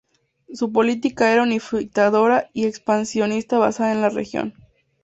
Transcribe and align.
Su 0.51 0.71
política 0.73 1.31
era 1.31 1.43
unificadora 1.43 2.49
y 2.53 2.65
expansionista, 2.65 3.59
basada 3.59 3.91
en 3.91 4.01
la 4.01 4.09
religión. 4.09 4.55